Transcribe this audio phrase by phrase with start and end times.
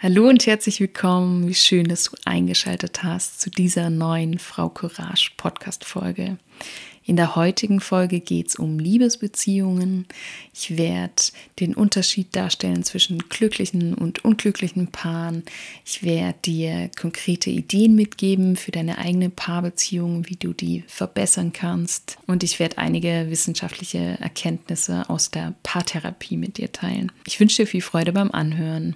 [0.00, 1.48] Hallo und herzlich willkommen.
[1.48, 6.38] Wie schön, dass du eingeschaltet hast zu dieser neuen Frau Courage Podcast Folge.
[7.02, 10.06] In der heutigen Folge geht es um Liebesbeziehungen.
[10.54, 11.20] Ich werde
[11.58, 15.42] den Unterschied darstellen zwischen glücklichen und unglücklichen Paaren.
[15.84, 22.18] Ich werde dir konkrete Ideen mitgeben für deine eigene Paarbeziehung, wie du die verbessern kannst.
[22.28, 27.10] Und ich werde einige wissenschaftliche Erkenntnisse aus der Paartherapie mit dir teilen.
[27.26, 28.94] Ich wünsche dir viel Freude beim Anhören.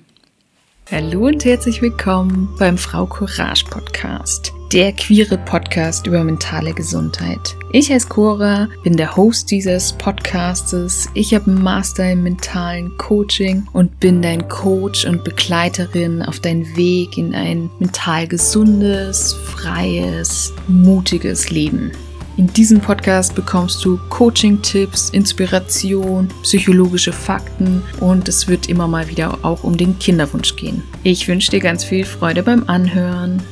[0.91, 7.57] Hallo und herzlich willkommen beim Frau Courage Podcast, der queere Podcast über mentale Gesundheit.
[7.71, 11.09] Ich heiße Cora, bin der Host dieses Podcastes.
[11.15, 16.77] Ich habe einen Master im mentalen Coaching und bin dein Coach und Begleiterin auf deinen
[16.77, 21.93] Weg in ein mental gesundes, freies, mutiges Leben.
[22.39, 29.45] In diesem Podcast bekommst du Coaching-Tipps, Inspiration, psychologische Fakten und es wird immer mal wieder
[29.45, 30.83] auch um den Kinderwunsch gehen.
[31.03, 33.43] Ich wünsche dir ganz viel Freude beim Anhören.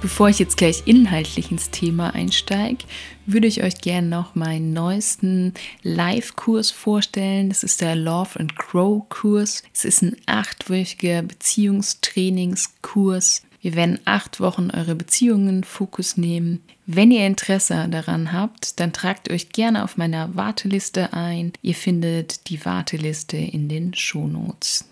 [0.00, 2.84] Bevor ich jetzt gleich inhaltlich ins Thema einsteige,
[3.26, 7.48] würde ich euch gerne noch meinen neuesten Live-Kurs vorstellen.
[7.48, 9.64] Das ist der Love and Grow Kurs.
[9.74, 16.62] Es ist ein achtwöchiger Beziehungstrainingskurs wir werden acht Wochen eure Beziehungen Fokus nehmen.
[16.86, 21.52] Wenn ihr Interesse daran habt, dann tragt euch gerne auf meiner Warteliste ein.
[21.62, 24.86] Ihr findet die Warteliste in den Shownotes.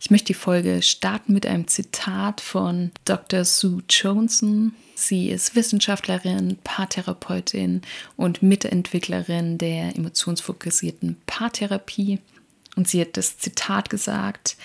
[0.00, 3.44] Ich möchte die Folge starten mit einem Zitat von Dr.
[3.44, 4.74] Sue Johnson.
[4.94, 7.82] Sie ist Wissenschaftlerin, Paartherapeutin
[8.16, 12.18] und Mitentwicklerin der emotionsfokussierten Paartherapie.
[12.76, 14.56] Und sie hat das Zitat gesagt,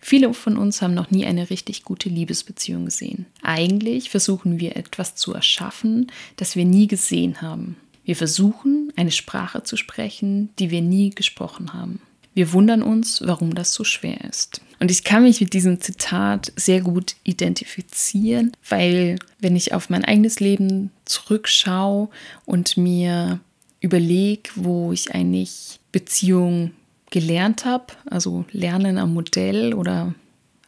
[0.00, 3.26] Viele von uns haben noch nie eine richtig gute Liebesbeziehung gesehen.
[3.42, 7.76] Eigentlich versuchen wir etwas zu erschaffen, das wir nie gesehen haben.
[8.04, 12.00] Wir versuchen, eine Sprache zu sprechen, die wir nie gesprochen haben.
[12.32, 14.62] Wir wundern uns, warum das so schwer ist.
[14.78, 20.04] Und ich kann mich mit diesem Zitat sehr gut identifizieren, weil wenn ich auf mein
[20.04, 22.08] eigenes Leben zurückschaue
[22.46, 23.40] und mir
[23.80, 26.72] überlege, wo ich eigentlich Beziehungen
[27.10, 30.14] gelernt habe, also Lernen am Modell oder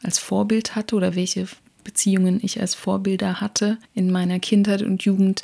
[0.02, 1.46] als Vorbild hatte oder welche
[1.84, 5.42] Beziehungen ich als Vorbilder hatte in meiner Kindheit und Jugend,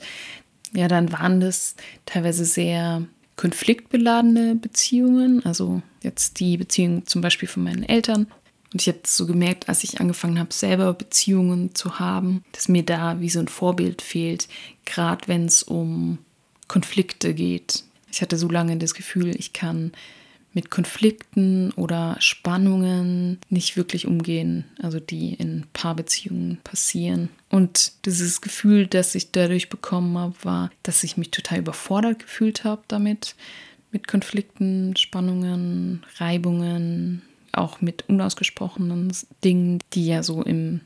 [0.74, 3.06] ja, dann waren das teilweise sehr
[3.36, 5.44] konfliktbeladene Beziehungen.
[5.46, 8.26] Also jetzt die Beziehung zum Beispiel von meinen Eltern.
[8.72, 12.82] Und ich habe so gemerkt, als ich angefangen habe, selber Beziehungen zu haben, dass mir
[12.82, 14.46] da wie so ein Vorbild fehlt,
[14.84, 16.18] gerade wenn es um
[16.66, 17.84] Konflikte geht.
[18.12, 19.92] Ich hatte so lange das Gefühl, ich kann
[20.58, 27.28] mit Konflikten oder Spannungen nicht wirklich umgehen, also die in Paarbeziehungen passieren.
[27.48, 32.64] Und dieses Gefühl, das ich dadurch bekommen habe, war, dass ich mich total überfordert gefühlt
[32.64, 33.36] habe damit,
[33.92, 39.12] mit Konflikten, Spannungen, Reibungen, auch mit unausgesprochenen
[39.44, 40.80] Dingen, die ja so im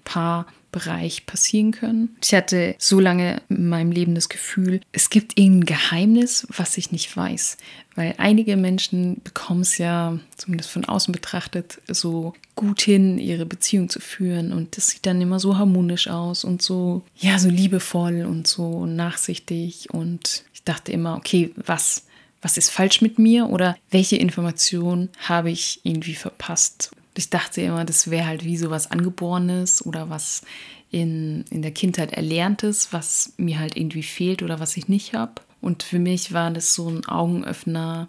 [0.73, 2.17] Paarbereich passieren können.
[2.23, 6.91] Ich hatte so lange in meinem Leben das Gefühl, es gibt irgendein Geheimnis, was ich
[6.91, 7.59] nicht weiß.
[7.95, 13.91] Weil einige Menschen bekommen es ja, zumindest von außen betrachtet, so gut hin, ihre Beziehung
[13.91, 14.53] zu führen.
[14.53, 18.87] Und das sieht dann immer so harmonisch aus und so, ja, so liebevoll und so
[18.87, 19.91] nachsichtig.
[19.93, 22.05] Und ich dachte immer, okay, was?
[22.45, 26.91] was ist falsch mit mir oder welche Information habe ich irgendwie verpasst.
[27.15, 30.43] Ich dachte immer, das wäre halt wie so was Angeborenes oder was
[30.91, 35.43] in, in der Kindheit Erlerntes, was mir halt irgendwie fehlt oder was ich nicht habe.
[35.61, 38.09] Und für mich war das so ein Augenöffner,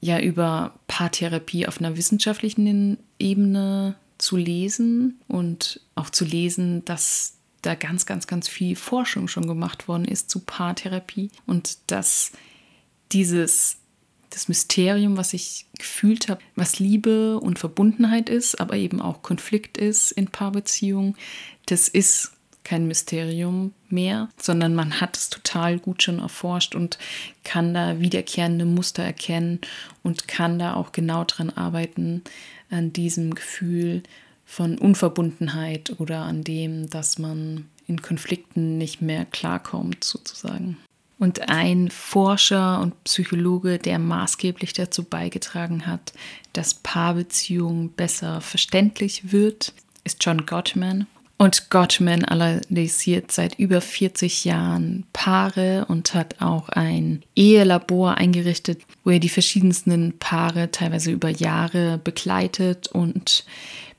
[0.00, 7.74] ja, über Paartherapie auf einer wissenschaftlichen Ebene zu lesen und auch zu lesen, dass da
[7.74, 12.32] ganz, ganz, ganz viel Forschung schon gemacht worden ist zu Paartherapie und dass
[13.12, 13.78] dieses
[14.34, 19.78] das Mysterium, was ich gefühlt habe, was Liebe und Verbundenheit ist, aber eben auch Konflikt
[19.78, 21.16] ist in Paarbeziehungen,
[21.66, 22.32] das ist
[22.64, 26.98] kein Mysterium mehr, sondern man hat es total gut schon erforscht und
[27.44, 29.60] kann da wiederkehrende Muster erkennen
[30.02, 32.22] und kann da auch genau dran arbeiten,
[32.70, 34.02] an diesem Gefühl
[34.46, 40.78] von Unverbundenheit oder an dem, dass man in Konflikten nicht mehr klarkommt, sozusagen.
[41.18, 46.12] Und ein Forscher und Psychologe, der maßgeblich dazu beigetragen hat,
[46.52, 49.72] dass Paarbeziehungen besser verständlich wird,
[50.02, 51.06] ist John Gottman.
[51.36, 59.10] Und Gottman analysiert seit über 40 Jahren Paare und hat auch ein Ehelabor eingerichtet, wo
[59.10, 63.44] er die verschiedensten Paare teilweise über Jahre begleitet und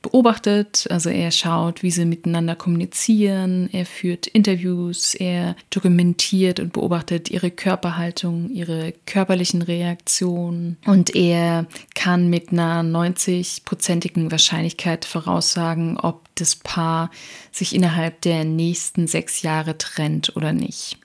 [0.06, 7.31] beobachtet, also er schaut, wie sie miteinander kommunizieren, er führt Interviews, er dokumentiert und beobachtet
[7.31, 11.66] ihre Körperhaltung, ihre körperlichen Reaktionen und er
[11.96, 17.10] kann mit einer 90-prozentigen Wahrscheinlichkeit voraussagen, ob das Paar
[17.52, 21.00] sich innerhalb der nächsten sechs Jahre trennt oder nicht.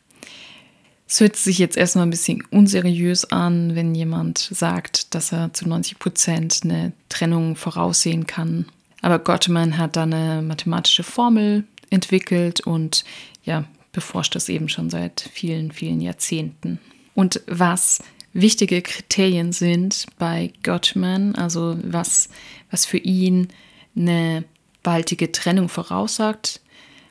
[1.08, 5.66] Es hört sich jetzt erstmal ein bisschen unseriös an, wenn jemand sagt, dass er zu
[5.68, 8.66] 90 Prozent eine Trennung voraussehen kann.
[9.02, 13.04] Aber Gottman hat da eine mathematische Formel entwickelt und
[13.44, 16.78] ja, beforscht das eben schon seit vielen, vielen Jahrzehnten.
[17.14, 18.02] Und was
[18.32, 22.28] wichtige Kriterien sind bei Gottman, also was,
[22.70, 23.48] was für ihn
[23.96, 24.44] eine
[24.82, 26.60] baldige Trennung voraussagt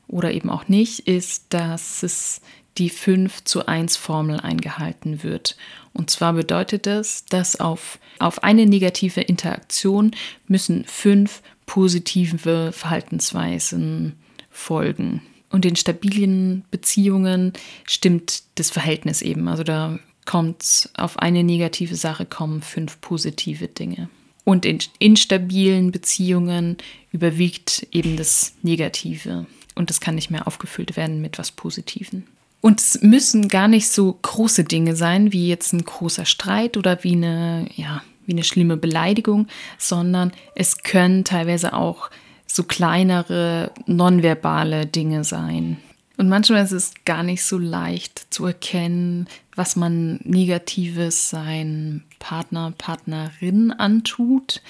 [0.08, 2.42] oder eben auch nicht, ist, dass es
[2.78, 5.58] die 5 zu 1 Formel eingehalten wird.
[5.94, 10.12] Und zwar bedeutet das, dass auf, auf eine negative Interaktion
[10.48, 14.16] müssen fünf positive Verhaltensweisen
[14.50, 15.22] folgen.
[15.52, 17.54] Und in stabilen Beziehungen
[17.86, 19.48] stimmt das Verhältnis eben.
[19.48, 24.10] Also da kommt auf eine negative Sache kommen fünf positive Dinge.
[24.46, 26.78] Und in instabilen Beziehungen
[27.12, 29.46] überwiegt eben das Negative.
[29.76, 32.26] Und das kann nicht mehr aufgefüllt werden mit was Positiven.
[32.62, 37.04] Und es müssen gar nicht so große Dinge sein, wie jetzt ein großer Streit oder
[37.04, 39.48] wie eine, ja, wie eine schlimme Beleidigung,
[39.78, 42.10] sondern es können teilweise auch
[42.48, 45.78] so kleinere nonverbale Dinge sein.
[46.18, 52.74] Und manchmal ist es gar nicht so leicht zu erkennen, was man Negatives seinem Partner,
[52.78, 54.62] Partnerin antut,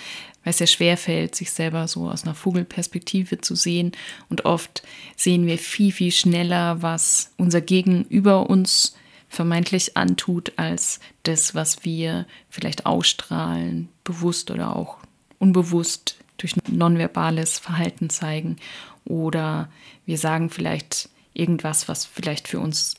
[0.44, 3.94] weil es ja schwer fällt, sich selber so aus einer Vogelperspektive zu sehen.
[4.29, 4.83] Und oft
[5.15, 8.95] sehen wir viel, viel schneller, was unser Gegenüber uns
[9.29, 14.97] vermeintlich antut, als das, was wir vielleicht ausstrahlen, bewusst oder auch
[15.37, 18.57] unbewusst durch nonverbales Verhalten zeigen.
[19.05, 19.69] Oder
[20.05, 22.95] wir sagen vielleicht irgendwas, was vielleicht für uns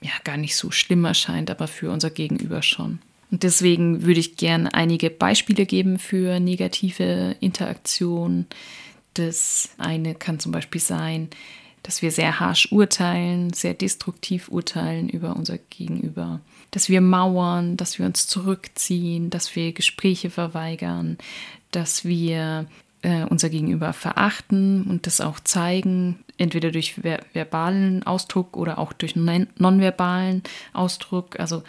[0.00, 2.98] ja gar nicht so schlimm erscheint, aber für unser Gegenüber schon.
[3.30, 8.46] Und deswegen würde ich gerne einige Beispiele geben für negative Interaktion.
[9.14, 11.28] Das eine kann zum Beispiel sein,
[11.84, 16.40] dass wir sehr harsch urteilen, sehr destruktiv urteilen über unser Gegenüber,
[16.72, 21.18] dass wir mauern, dass wir uns zurückziehen, dass wir Gespräche verweigern,
[21.70, 22.66] dass wir
[23.02, 28.94] äh, unser Gegenüber verachten und das auch zeigen, entweder durch ver verbalen Ausdruck oder auch
[28.94, 30.42] durch nonverbalen
[30.72, 31.38] Ausdruck.
[31.38, 31.62] Also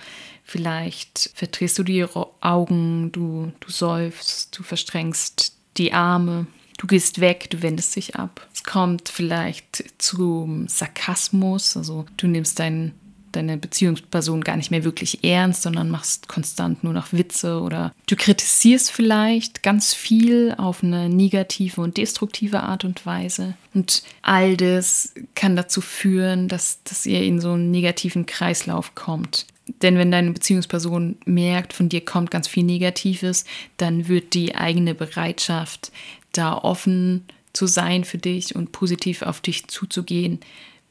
[0.45, 2.05] vielleicht verdrehst du die
[2.39, 6.47] Augen, du, du seufzt, du verstrengst die Arme,
[6.77, 8.45] du gehst weg, du wendest dich ab.
[8.53, 12.93] Es kommt vielleicht zum Sarkasmus, also du nimmst deinen
[13.35, 18.15] deine Beziehungsperson gar nicht mehr wirklich ernst, sondern machst konstant nur noch Witze oder du
[18.15, 23.55] kritisierst vielleicht ganz viel auf eine negative und destruktive Art und Weise.
[23.73, 29.45] Und all das kann dazu führen, dass, dass ihr in so einen negativen Kreislauf kommt.
[29.81, 33.45] Denn wenn deine Beziehungsperson merkt, von dir kommt ganz viel Negatives,
[33.77, 35.91] dann wird die eigene Bereitschaft,
[36.37, 40.39] da offen zu sein für dich und positiv auf dich zuzugehen,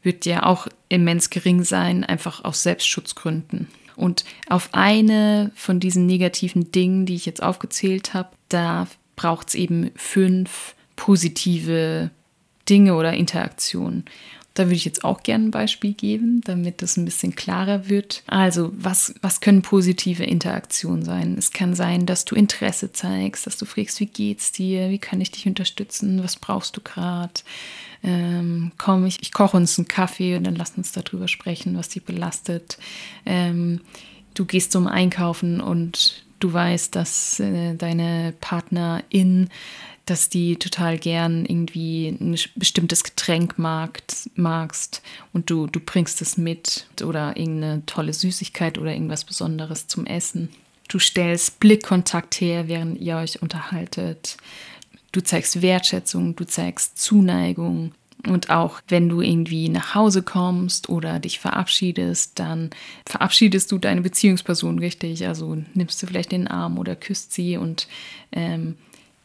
[0.03, 3.69] wird ja auch immens gering sein, einfach aus Selbstschutzgründen.
[3.97, 8.87] Und auf eine von diesen negativen Dingen, die ich jetzt aufgezählt habe, da
[9.17, 12.11] braucht es eben fünf positive
[12.69, 14.05] Dinge oder Interaktionen.
[14.55, 18.23] Da würde ich jetzt auch gerne ein Beispiel geben, damit das ein bisschen klarer wird.
[18.29, 21.35] Also, was, was können positive Interaktionen sein?
[21.37, 25.21] Es kann sein, dass du Interesse zeigst, dass du fragst, wie geht's dir, wie kann
[25.21, 27.33] ich dich unterstützen, was brauchst du gerade?
[28.05, 31.89] Ähm, komm, ich, ich koche uns einen Kaffee und dann lass uns darüber sprechen, was
[31.89, 32.79] dich belastet.
[33.27, 33.81] Ähm,
[34.35, 39.49] du gehst zum Einkaufen und du weißt, dass äh, deine Partnerin
[40.07, 45.01] dass die total gern irgendwie ein bestimmtes Getränk magst, magst
[45.33, 50.51] und du, du bringst es mit oder irgendeine tolle Süßigkeit oder irgendwas Besonderes zum Essen.
[50.89, 54.37] Du stellst Blickkontakt her, während ihr euch unterhaltet.
[55.13, 57.93] Du zeigst Wertschätzung, du zeigst Zuneigung.
[58.27, 62.71] Und auch wenn du irgendwie nach Hause kommst oder dich verabschiedest, dann
[63.07, 65.27] verabschiedest du deine Beziehungsperson richtig.
[65.27, 67.87] Also nimmst du vielleicht den Arm oder küsst sie und
[68.33, 68.77] ähm,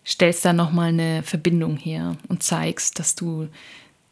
[0.06, 3.48] stellst da nochmal eine Verbindung her und zeigst, dass du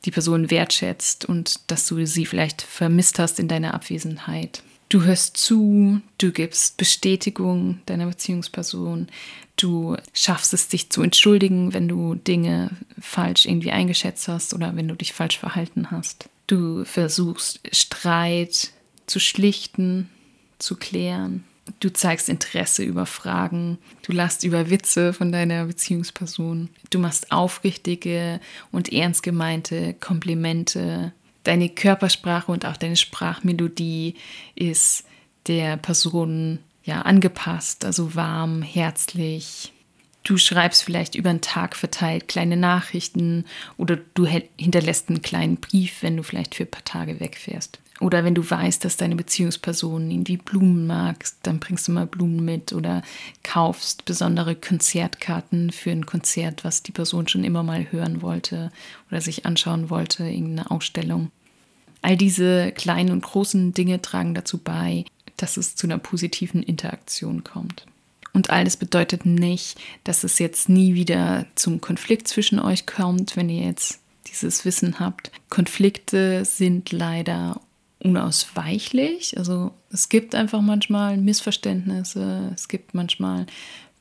[0.06, 4.62] die Person wertschätzt und dass du sie vielleicht vermisst hast in deiner Abwesenheit.
[4.90, 9.08] Du hörst zu, du gibst Bestätigung deiner Beziehungsperson,
[9.58, 14.88] du schaffst es, dich zu entschuldigen, wenn du Dinge falsch irgendwie eingeschätzt hast oder wenn
[14.88, 16.30] du dich falsch verhalten hast.
[16.48, 18.72] Du versuchst Streit
[19.08, 20.10] zu schlichten,
[20.58, 21.44] zu klären.
[21.82, 23.78] Du zeigst Interesse über Fragen.
[24.04, 26.70] Du lachst über Witze von deiner Beziehungsperson.
[26.90, 28.40] Du machst aufrichtige
[28.72, 31.12] und ernst gemeinte Komplimente.
[31.48, 34.16] Deine Körpersprache und auch deine Sprachmelodie
[34.56, 35.06] ist
[35.48, 39.72] der Person ja angepasst, also warm, herzlich.
[40.26, 43.46] Du schreibst vielleicht über den Tag verteilt kleine Nachrichten
[43.78, 47.80] oder du hinterlässt einen kleinen Brief, wenn du vielleicht für ein paar Tage wegfährst.
[48.00, 52.46] Oder wenn du weißt, dass deine Beziehungsperson irgendwie Blumen mag, dann bringst du mal Blumen
[52.46, 53.02] mit oder
[53.44, 58.72] kaufst besondere Konzertkarten für ein Konzert, was die Person schon immer mal hören wollte
[59.10, 61.32] oder sich anschauen wollte, irgendeine Ausstellung.
[62.04, 65.06] All diese kleinen und großen Dinge tragen dazu bei,
[65.38, 67.86] dass es zu einer positiven Interaktion kommt.
[68.34, 73.36] Und all das bedeutet nicht, dass es jetzt nie wieder zum Konflikt zwischen euch kommt,
[73.36, 75.32] wenn ihr jetzt dieses Wissen habt.
[75.50, 77.60] Konflikte sind leider
[78.00, 79.38] unausweichlich.
[79.38, 83.46] Also es gibt einfach manchmal Missverständnisse, es gibt manchmal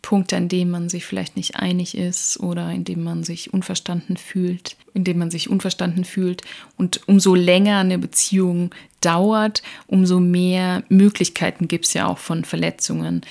[0.02, 4.16] Punkte, an denen man sich vielleicht nicht einig ist oder in dem man sich unverstanden
[4.16, 6.42] fühlt, in dem man sich unverstanden fühlt.
[6.76, 13.22] Und umso länger eine Beziehung dauert, umso mehr Möglichkeiten gibt es ja auch von Verletzungen,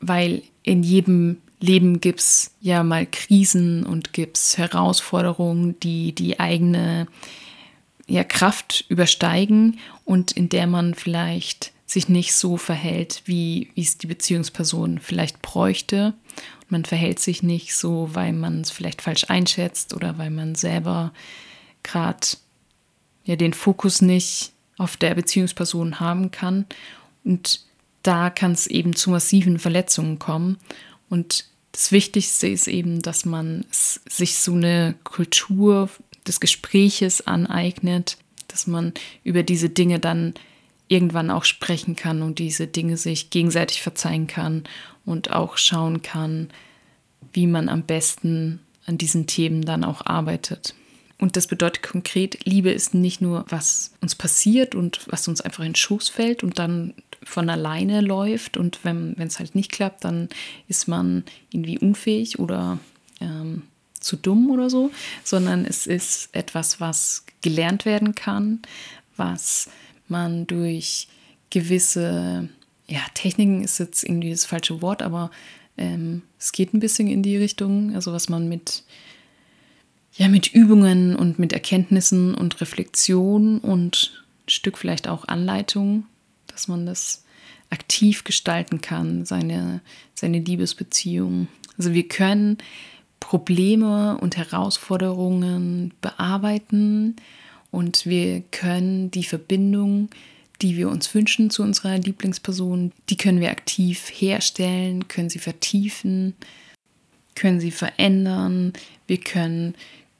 [0.00, 6.38] weil in jedem Leben gibt es ja mal Krisen und gibt es Herausforderungen, die die
[6.38, 7.06] eigene
[8.06, 13.98] ja, Kraft übersteigen und in der man vielleicht sich nicht so verhält, wie, wie es
[13.98, 16.14] die Beziehungsperson vielleicht bräuchte.
[16.62, 20.54] Und man verhält sich nicht so, weil man es vielleicht falsch einschätzt oder weil man
[20.54, 21.12] selber
[21.82, 22.26] gerade
[23.24, 26.66] ja, den Fokus nicht auf der Beziehungsperson haben kann.
[27.22, 27.60] Und
[28.02, 30.58] da kann es eben zu massiven Verletzungen kommen.
[31.08, 35.90] Und das Wichtigste ist eben, dass man sich so eine Kultur
[36.26, 38.92] des Gespräches aneignet, dass man
[39.24, 40.34] über diese Dinge dann
[40.88, 44.64] irgendwann auch sprechen kann und diese Dinge sich gegenseitig verzeihen kann
[45.04, 46.50] und auch schauen kann,
[47.32, 50.74] wie man am besten an diesen Themen dann auch arbeitet.
[51.18, 55.64] Und das bedeutet konkret, Liebe ist nicht nur, was uns passiert und was uns einfach
[55.64, 58.56] in den Schoß fällt und dann von alleine läuft.
[58.56, 60.28] Und wenn es halt nicht klappt, dann
[60.68, 62.78] ist man irgendwie unfähig oder
[63.20, 63.62] ähm,
[64.04, 64.90] zu dumm oder so,
[65.24, 68.60] sondern es ist etwas, was gelernt werden kann,
[69.16, 69.70] was
[70.08, 71.08] man durch
[71.50, 72.48] gewisse,
[72.86, 75.30] ja, Techniken ist jetzt irgendwie das falsche Wort, aber
[75.76, 78.84] ähm, es geht ein bisschen in die Richtung, also was man mit,
[80.12, 86.04] ja, mit Übungen und mit Erkenntnissen und Reflexion und ein Stück vielleicht auch Anleitung,
[86.46, 87.24] dass man das
[87.70, 89.80] aktiv gestalten kann, seine,
[90.14, 91.48] seine Liebesbeziehung.
[91.78, 92.58] Also wir können
[93.24, 97.16] Probleme und Herausforderungen bearbeiten
[97.70, 100.10] und wir können die Verbindung,
[100.60, 106.34] die wir uns wünschen zu unserer Lieblingsperson, die können wir aktiv herstellen, können sie vertiefen,
[107.34, 108.74] können sie verändern,
[109.06, 109.74] wir können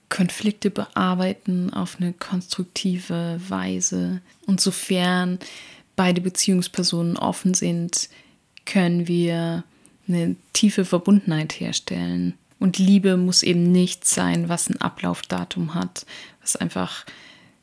[0.08, 4.22] Konflikte bearbeiten auf eine konstruktive Weise.
[4.46, 5.38] Und sofern
[5.94, 8.08] beide Beziehungspersonen offen sind,
[8.64, 9.62] können wir
[10.08, 12.32] eine tiefe Verbundenheit herstellen.
[12.58, 16.06] Und Liebe muss eben nichts sein, was ein Ablaufdatum hat,
[16.40, 17.04] was einfach,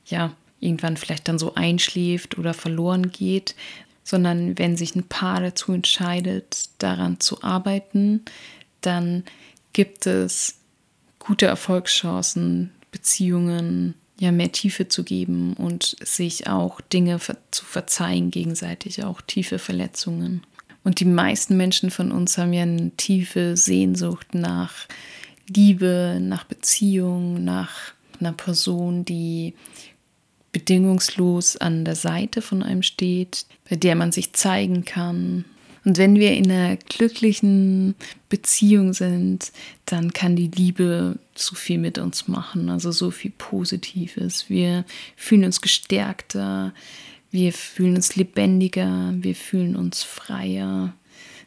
[0.06, 3.56] ja, irgendwann vielleicht dann so einschläft oder verloren geht,
[4.04, 8.24] sondern wenn sich ein Paar dazu entscheidet, daran zu arbeiten,
[8.82, 9.24] dann
[9.74, 10.56] gibt es
[11.20, 17.20] gute Erfolgschancen, Beziehungen ja mehr Tiefe zu geben und sich auch Dinge
[17.52, 20.44] zu verzeihen gegenseitig, auch tiefe Verletzungen.
[20.84, 24.88] Und die meisten Menschen von uns haben ja eine tiefe Sehnsucht nach
[25.48, 29.54] Liebe, nach Beziehung, nach einer Person, die
[30.52, 35.46] bedingungslos an der Seite von einem steht, bei der man sich zeigen kann.
[35.84, 37.96] Und wenn wir in einer glücklichen
[38.30, 39.52] Beziehung sind,
[39.86, 44.50] dann kann die Liebe so viel mit uns machen, also so viel Positives.
[44.50, 44.86] Wir
[45.16, 46.74] fühlen uns gestärkter,
[47.32, 50.94] wir fühlen uns lebendiger, wir fühlen uns freier.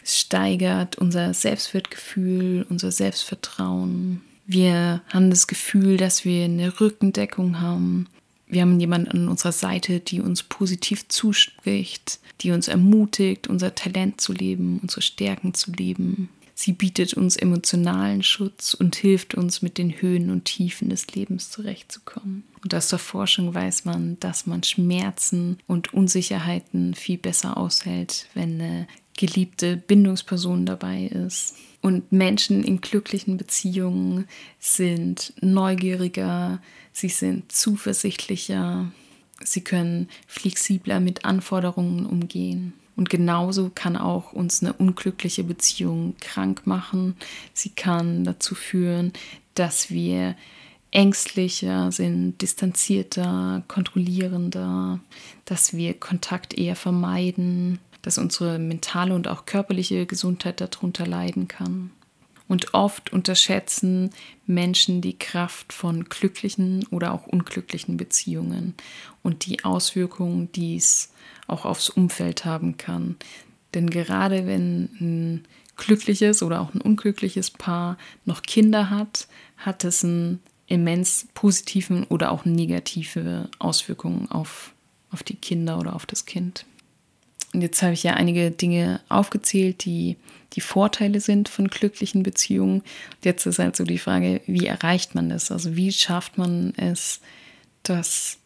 [0.02, 4.22] Es steigert unser Selbstwertgefühl, unser Selbstvertrauen.
[4.46, 8.08] Wir haben das Gefühl, dass wir eine Rückendeckung haben.
[8.46, 14.20] Wir haben jemanden an unserer Seite, die uns positiv zuspricht, die uns ermutigt, unser Talent
[14.20, 16.28] zu leben, unsere Stärken zu leben.
[16.54, 21.50] Sie bietet uns emotionalen Schutz und hilft uns, mit den Höhen und Tiefen des Lebens
[21.50, 22.44] zurechtzukommen.
[22.62, 28.60] Und aus der Forschung weiß man, dass man Schmerzen und Unsicherheiten viel besser aushält, wenn
[28.60, 31.56] eine geliebte Bindungsperson dabei ist.
[31.82, 34.26] Und Menschen in glücklichen Beziehungen
[34.58, 38.90] sind neugieriger, sie sind zuversichtlicher,
[39.42, 42.72] sie können flexibler mit Anforderungen umgehen.
[42.96, 47.16] Und genauso kann auch uns eine unglückliche Beziehung krank machen.
[47.52, 49.12] Sie kann dazu führen,
[49.54, 50.36] dass wir
[50.90, 55.00] ängstlicher sind, distanzierter, kontrollierender,
[55.44, 61.90] dass wir Kontakt eher vermeiden, dass unsere mentale und auch körperliche Gesundheit darunter leiden kann.
[62.46, 64.10] Und oft unterschätzen
[64.46, 68.74] Menschen die Kraft von glücklichen oder auch unglücklichen Beziehungen
[69.22, 71.10] und die Auswirkungen, die es
[71.46, 73.16] auch aufs Umfeld haben kann.
[73.74, 75.44] Denn gerade wenn ein
[75.76, 82.30] glückliches oder auch ein unglückliches Paar noch Kinder hat, hat es einen immens positiven oder
[82.30, 84.72] auch negative Auswirkungen auf,
[85.10, 86.64] auf die Kinder oder auf das Kind.
[87.52, 90.16] Und jetzt habe ich ja einige Dinge aufgezählt, die
[90.54, 92.80] die Vorteile sind von glücklichen Beziehungen.
[92.80, 95.50] Und jetzt ist halt so die Frage, wie erreicht man das?
[95.50, 97.20] Also wie schafft man es,
[97.82, 98.38] dass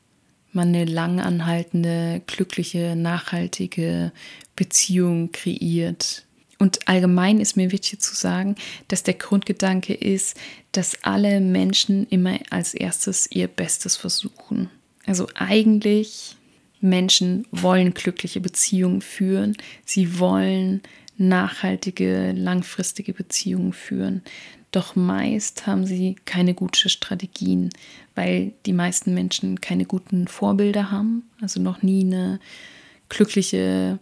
[0.52, 4.12] man eine lang anhaltende, glückliche, nachhaltige
[4.56, 6.24] Beziehung kreiert.
[6.58, 8.56] Und allgemein ist mir wichtig zu sagen,
[8.88, 10.36] dass der Grundgedanke ist,
[10.72, 14.68] dass alle Menschen immer als erstes ihr Bestes versuchen.
[15.06, 16.36] Also eigentlich
[16.80, 19.56] Menschen wollen glückliche Beziehungen führen.
[19.84, 20.82] Sie wollen
[21.16, 24.22] nachhaltige, langfristige Beziehungen führen.
[24.70, 27.70] Doch meist haben sie keine guten Strategien,
[28.14, 32.38] weil die meisten Menschen keine guten Vorbilder haben, also noch nie eine
[33.08, 33.98] glückliche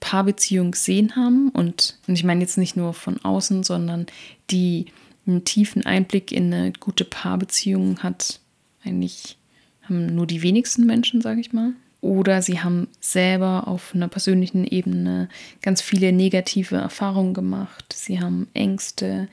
[0.00, 1.50] Paarbeziehung gesehen haben.
[1.50, 4.06] Und, und ich meine jetzt nicht nur von außen, sondern
[4.50, 4.86] die
[5.26, 8.40] einen tiefen Einblick in eine gute Paarbeziehung hat
[8.84, 9.36] eigentlich
[9.84, 11.72] haben nur die wenigsten Menschen, sage ich mal.
[12.00, 15.28] Oder sie haben selber auf einer persönlichen Ebene
[15.62, 17.92] ganz viele negative Erfahrungen gemacht.
[17.92, 19.28] Sie haben Ängste,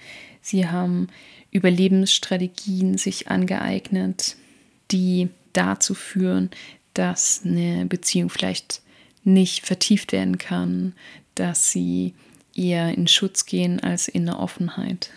[0.45, 1.07] sie haben
[1.51, 4.35] Überlebensstrategien sich angeeignet,
[4.91, 6.51] die dazu führen,
[6.93, 8.81] dass eine Beziehung vielleicht
[9.23, 10.93] nicht vertieft werden kann,
[11.33, 12.13] dass sie
[12.53, 15.09] eher in Schutz gehen als in eine Offenheit.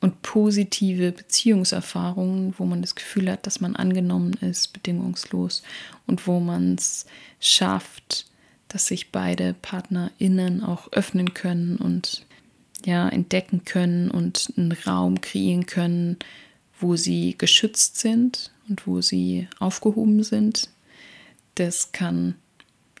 [0.00, 5.64] Und positive Beziehungserfahrungen, wo man das Gefühl hat, dass man angenommen ist, bedingungslos
[6.06, 7.06] und wo man es
[7.40, 8.26] schafft,
[8.68, 12.26] dass sich beide PartnerInnen auch öffnen können und
[12.84, 16.16] ja, entdecken können und einen Raum kreieren können,
[16.80, 20.70] wo sie geschützt sind und wo sie aufgehoben sind.
[21.54, 22.34] Das kann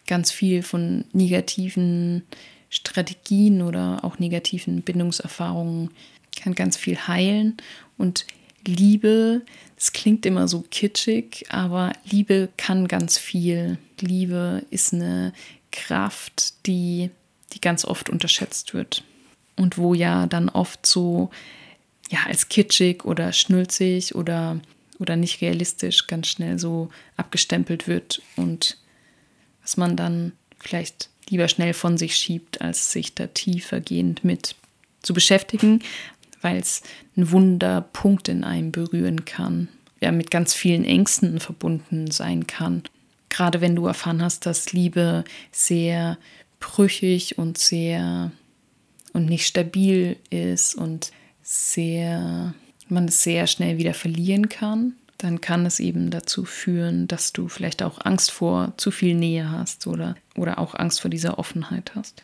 [0.06, 2.22] ganz viel von negativen
[2.70, 5.90] Strategien oder auch negativen Bindungserfahrungen
[6.36, 7.56] kann ganz viel heilen
[7.96, 8.26] und
[8.66, 9.42] Liebe,
[9.76, 13.78] das klingt immer so kitschig, aber Liebe kann ganz viel.
[14.00, 15.32] Liebe ist eine
[15.72, 17.10] Kraft, die,
[17.52, 19.04] die ganz oft unterschätzt wird
[19.58, 21.30] und wo ja dann oft so
[22.10, 24.60] ja als kitschig oder schnulzig oder
[24.98, 28.78] oder nicht realistisch ganz schnell so abgestempelt wird und
[29.62, 34.56] was man dann vielleicht lieber schnell von sich schiebt, als sich da tiefergehend mit
[35.02, 35.82] zu beschäftigen,
[36.40, 36.82] weil es
[37.16, 39.68] ein Wunderpunkt in einem berühren kann,
[40.00, 42.82] ja mit ganz vielen Ängsten verbunden sein kann.
[43.28, 46.18] Gerade wenn du erfahren hast, dass Liebe sehr
[46.60, 48.32] brüchig und sehr
[49.18, 51.10] und nicht stabil ist und
[51.42, 52.54] sehr
[52.88, 57.48] man es sehr schnell wieder verlieren kann, dann kann es eben dazu führen, dass du
[57.48, 61.92] vielleicht auch Angst vor zu viel Nähe hast oder, oder auch Angst vor dieser Offenheit
[61.94, 62.22] hast.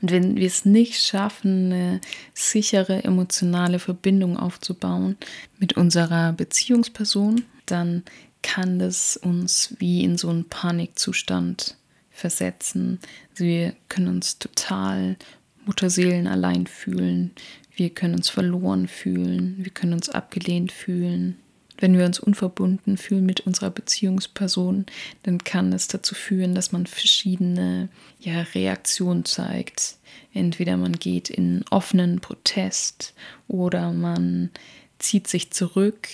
[0.00, 2.00] Und wenn wir es nicht schaffen, eine
[2.34, 5.16] sichere emotionale Verbindung aufzubauen
[5.58, 8.02] mit unserer Beziehungsperson, dann
[8.42, 11.76] kann das uns wie in so einen Panikzustand
[12.10, 12.98] versetzen.
[13.30, 15.16] Also wir können uns total
[15.64, 17.32] Mutterseelen allein fühlen.
[17.74, 19.56] Wir können uns verloren fühlen.
[19.58, 21.36] Wir können uns abgelehnt fühlen.
[21.78, 24.86] Wenn wir uns unverbunden fühlen mit unserer Beziehungsperson,
[25.24, 27.88] dann kann es dazu führen, dass man verschiedene
[28.20, 29.96] ja, Reaktionen zeigt.
[30.32, 33.14] Entweder man geht in offenen Protest
[33.48, 34.50] oder man
[34.98, 36.08] zieht sich zurück.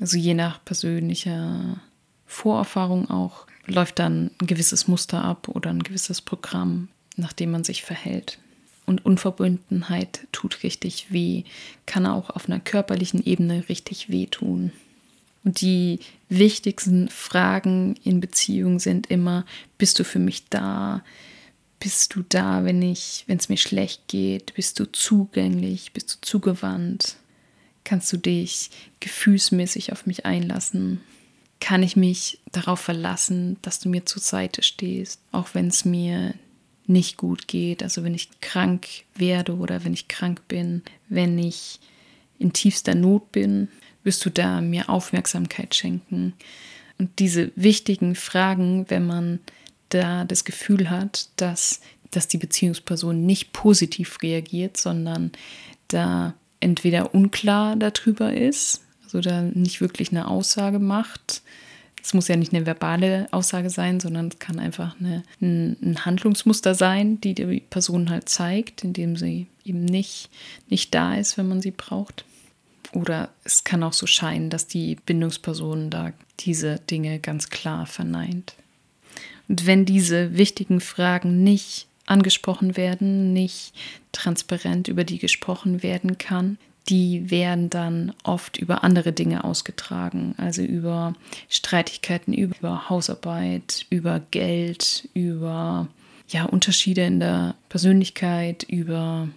[0.00, 1.80] Also je nach persönlicher
[2.26, 7.64] Vorerfahrung auch läuft dann ein gewisses Muster ab oder ein gewisses Programm, nach dem man
[7.64, 8.38] sich verhält.
[8.84, 11.44] Und Unverbundenheit tut richtig weh,
[11.86, 14.72] kann auch auf einer körperlichen Ebene richtig wehtun.
[15.44, 19.44] Und die wichtigsten Fragen in Beziehung sind immer,
[19.78, 21.02] bist du für mich da?
[21.80, 24.54] Bist du da, wenn ich, wenn es mir schlecht geht?
[24.54, 25.92] Bist du zugänglich?
[25.92, 27.16] Bist du zugewandt?
[27.84, 31.00] Kannst du dich gefühlsmäßig auf mich einlassen?
[31.58, 36.34] Kann ich mich darauf verlassen, dass du mir zur Seite stehst, auch wenn es mir
[36.86, 41.80] nicht gut geht, also wenn ich krank werde oder wenn ich krank bin, wenn ich
[42.38, 43.68] in tiefster Not bin,
[44.04, 46.34] wirst du da mir Aufmerksamkeit schenken.
[46.98, 49.40] Und diese wichtigen Fragen, wenn man
[49.88, 55.32] da das Gefühl hat, dass, dass die Beziehungsperson nicht positiv reagiert, sondern
[55.88, 61.42] da entweder unklar darüber ist, also da nicht wirklich eine Aussage macht.
[62.02, 66.04] Es muss ja nicht eine verbale Aussage sein, sondern es kann einfach eine, ein, ein
[66.04, 70.28] Handlungsmuster sein, die die Person halt zeigt, indem sie eben nicht,
[70.68, 72.24] nicht da ist, wenn man sie braucht.
[72.92, 78.54] Oder es kann auch so scheinen, dass die Bindungsperson da diese Dinge ganz klar verneint.
[79.48, 83.72] Und wenn diese wichtigen Fragen nicht angesprochen werden, nicht
[84.12, 90.62] transparent über die gesprochen werden kann, die werden dann oft über andere Dinge ausgetragen, also
[90.62, 91.14] über
[91.48, 95.88] Streitigkeiten, über Hausarbeit, über Geld, über
[96.28, 99.28] ja, Unterschiede in der Persönlichkeit, über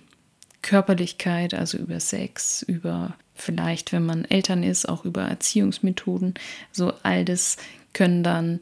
[0.62, 6.34] Körperlichkeit, also über Sex, über vielleicht, wenn man Eltern ist, auch über Erziehungsmethoden.
[6.72, 7.58] So all das
[7.94, 8.60] können dann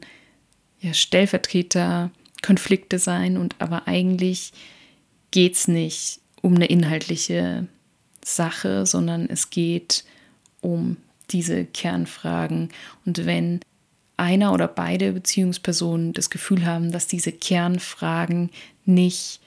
[0.80, 2.10] ja, Stellvertreter
[2.42, 4.52] Konflikte sein und aber eigentlich
[5.30, 7.66] geht es nicht um eine inhaltliche
[8.24, 10.04] Sache, sondern es geht
[10.60, 10.96] um
[11.30, 12.70] diese Kernfragen.
[13.04, 13.60] Und wenn
[14.16, 18.50] einer oder beide Beziehungspersonen das Gefühl haben, dass diese Kernfragen
[18.84, 19.40] nicht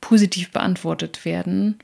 [0.00, 1.78] positiv beantwortet werden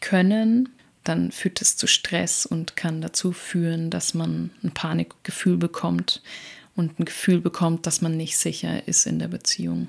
[0.00, 0.68] können,
[1.04, 6.22] dann führt es zu Stress und kann dazu führen, dass man ein Panikgefühl bekommt
[6.76, 9.88] und ein Gefühl bekommt, dass man nicht sicher ist in der Beziehung.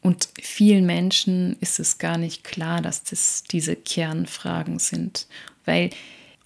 [0.00, 5.26] Und vielen Menschen ist es gar nicht klar, dass das diese Kernfragen sind,
[5.64, 5.90] weil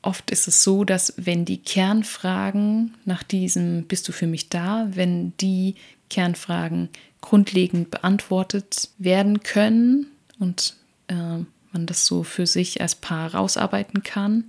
[0.00, 4.88] oft ist es so, dass wenn die Kernfragen nach diesem Bist du für mich da,
[4.90, 5.76] wenn die
[6.10, 6.88] Kernfragen
[7.20, 10.76] grundlegend beantwortet werden können und
[11.08, 14.44] äh, man das so für sich als Paar rausarbeiten kann,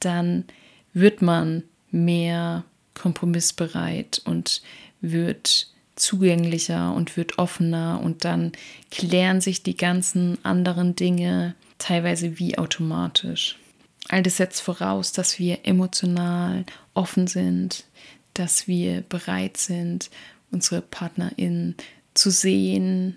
[0.00, 0.44] dann
[0.92, 4.60] wird man mehr kompromissbereit und
[5.00, 5.68] wird
[6.00, 8.52] zugänglicher und wird offener und dann
[8.90, 13.58] klären sich die ganzen anderen Dinge teilweise wie automatisch.
[14.08, 17.84] All das setzt voraus, dass wir emotional offen sind,
[18.34, 20.10] dass wir bereit sind,
[20.50, 21.76] unsere PartnerInnen
[22.14, 23.16] zu sehen,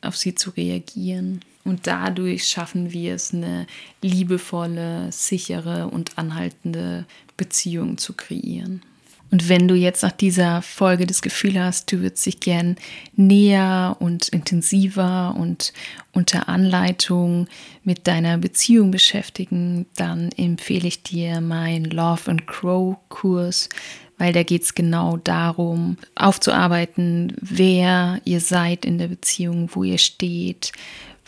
[0.00, 1.40] auf sie zu reagieren.
[1.64, 3.66] Und dadurch schaffen wir es, eine
[4.00, 7.04] liebevolle, sichere und anhaltende
[7.36, 8.82] Beziehung zu kreieren.
[9.30, 12.76] Und wenn du jetzt nach dieser Folge das Gefühl hast, du würdest dich gern
[13.14, 15.72] näher und intensiver und
[16.12, 17.46] unter Anleitung
[17.84, 23.68] mit deiner Beziehung beschäftigen, dann empfehle ich dir meinen Love and Grow Kurs,
[24.16, 29.98] weil da geht es genau darum, aufzuarbeiten, wer ihr seid in der Beziehung, wo ihr
[29.98, 30.72] steht,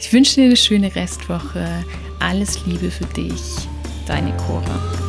[0.00, 1.84] Ich wünsche dir eine schöne Restwoche.
[2.20, 3.42] Alles Liebe für dich.
[4.06, 5.07] Deine Cora.